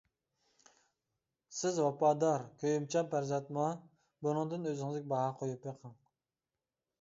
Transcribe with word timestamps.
سىز 1.57 1.77
ۋاپادار، 1.87 2.45
كۆيۈمچان 2.63 3.11
پەرزەنتمۇ؟ 3.11 3.67
بۇنىڭدىن 4.29 4.67
ئۆزىڭىزگە 4.73 5.13
باھا 5.13 5.29
قويۇپ 5.43 5.69
بېقىڭ! 5.69 5.95